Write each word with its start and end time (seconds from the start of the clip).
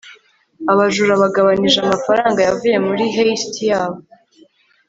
abajura 0.71 1.13
bagabanije 1.21 1.77
amafaranga 1.81 2.39
yavuye 2.47 2.77
muri 2.87 3.03
heist 3.15 3.55
yabo 3.69 3.99